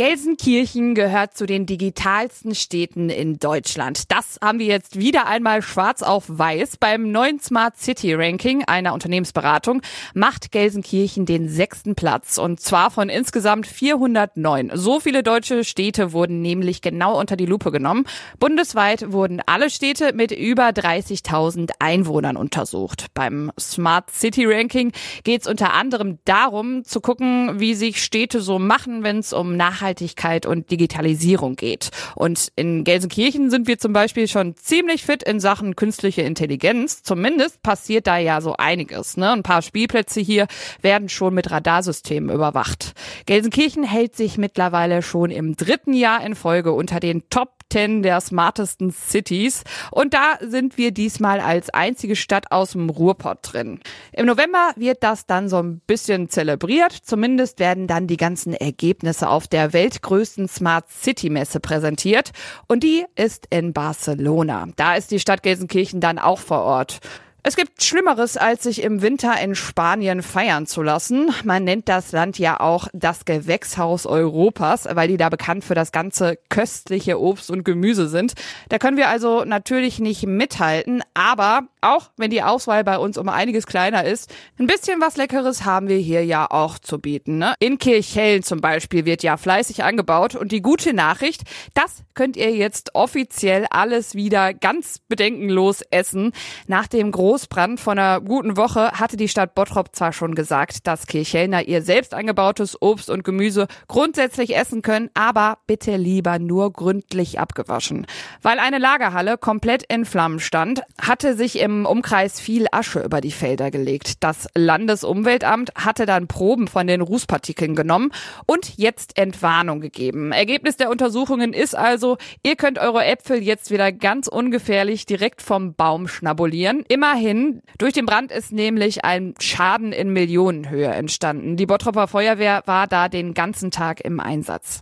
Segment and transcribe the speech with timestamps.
[0.00, 4.10] Gelsenkirchen gehört zu den digitalsten Städten in Deutschland.
[4.10, 6.78] Das haben wir jetzt wieder einmal schwarz auf weiß.
[6.78, 9.82] Beim neuen Smart City Ranking einer Unternehmensberatung
[10.14, 14.70] macht Gelsenkirchen den sechsten Platz und zwar von insgesamt 409.
[14.72, 18.06] So viele deutsche Städte wurden nämlich genau unter die Lupe genommen.
[18.38, 23.08] Bundesweit wurden alle Städte mit über 30.000 Einwohnern untersucht.
[23.12, 24.92] Beim Smart City Ranking
[25.24, 29.58] geht es unter anderem darum zu gucken, wie sich Städte so machen, wenn es um
[29.58, 31.90] Nachhaltigkeit Nachhaltigkeit und Digitalisierung geht.
[32.14, 37.02] Und in Gelsenkirchen sind wir zum Beispiel schon ziemlich fit in Sachen künstliche Intelligenz.
[37.02, 39.16] Zumindest passiert da ja so einiges.
[39.16, 39.30] Ne?
[39.30, 40.46] Ein paar Spielplätze hier
[40.80, 42.92] werden schon mit Radarsystemen überwacht.
[43.26, 48.20] Gelsenkirchen hält sich mittlerweile schon im dritten Jahr in Folge unter den Top 10 der
[48.20, 49.64] smartesten Cities.
[49.90, 53.80] Und da sind wir diesmal als einzige Stadt aus dem Ruhrpott drin.
[54.12, 56.92] Im November wird das dann so ein bisschen zelebriert.
[56.92, 62.32] Zumindest werden dann die ganzen Ergebnisse auf der weltgrößten Smart City Messe präsentiert.
[62.66, 64.68] Und die ist in Barcelona.
[64.76, 67.00] Da ist die Stadt Gelsenkirchen dann auch vor Ort.
[67.42, 71.30] Es gibt Schlimmeres, als sich im Winter in Spanien feiern zu lassen.
[71.42, 75.90] Man nennt das Land ja auch das Gewächshaus Europas, weil die da bekannt für das
[75.90, 78.34] ganze köstliche Obst und Gemüse sind.
[78.68, 83.28] Da können wir also natürlich nicht mithalten, aber auch wenn die Auswahl bei uns um
[83.30, 87.38] einiges kleiner ist, ein bisschen was Leckeres haben wir hier ja auch zu bieten.
[87.38, 87.54] Ne?
[87.58, 92.54] In Kirchhellen zum Beispiel wird ja fleißig angebaut und die gute Nachricht, das könnt ihr
[92.54, 96.32] jetzt offiziell alles wieder ganz bedenkenlos essen.
[96.66, 101.06] Nach dem Großbrand von einer guten Woche hatte die Stadt Bottrop zwar schon gesagt, dass
[101.06, 107.38] Kirchhellner ihr selbst angebautes Obst und Gemüse grundsätzlich essen können, aber bitte lieber nur gründlich
[107.38, 108.08] abgewaschen.
[108.42, 113.30] Weil eine Lagerhalle komplett in Flammen stand, hatte sich im Umkreis viel Asche über die
[113.30, 114.24] Felder gelegt.
[114.24, 118.10] Das Landesumweltamt hatte dann Proben von den Rußpartikeln genommen
[118.46, 120.32] und jetzt Entwarnung gegeben.
[120.32, 125.74] Ergebnis der Untersuchungen ist also, ihr könnt eure Äpfel jetzt wieder ganz ungefährlich direkt vom
[125.74, 126.84] Baum schnabulieren.
[126.88, 131.58] Immerhin Immerhin, durch den Brand ist nämlich ein Schaden in Millionenhöhe entstanden.
[131.58, 134.80] Die Bottroper Feuerwehr war da den ganzen Tag im Einsatz.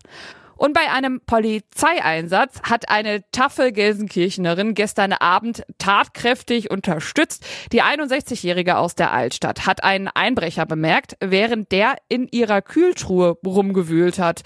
[0.59, 7.47] Und bei einem Polizeieinsatz hat eine taffe Gelsenkirchenerin gestern Abend tatkräftig unterstützt.
[7.73, 14.19] Die 61-Jährige aus der Altstadt hat einen Einbrecher bemerkt, während der in ihrer Kühltruhe rumgewühlt
[14.19, 14.43] hat.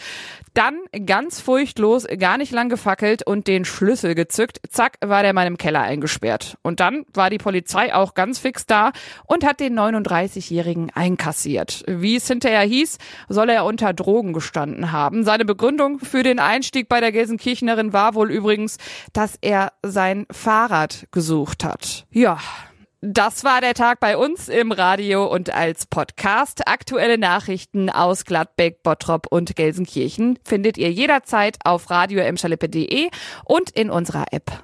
[0.55, 4.61] Dann ganz furchtlos, gar nicht lang gefackelt und den Schlüssel gezückt.
[4.69, 6.59] Zack, war der Mann im Keller eingesperrt.
[6.61, 8.93] Und dann war die Polizei auch ganz fix da
[9.27, 11.85] und hat den 39-Jährigen einkassiert.
[11.87, 12.99] Wie es hinterher hieß,
[13.31, 15.25] soll er unter Drogen gestanden haben.
[15.25, 18.79] Seine Begründung für den Einstieg bei der Gelsenkirchenerin war wohl übrigens,
[19.13, 22.07] dass er sein Fahrrad gesucht hat.
[22.11, 22.39] Ja.
[23.05, 26.69] Das war der Tag bei uns im Radio und als Podcast.
[26.69, 32.23] Aktuelle Nachrichten aus Gladbeck, Bottrop und Gelsenkirchen findet ihr jederzeit auf radio
[33.45, 34.63] und in unserer App.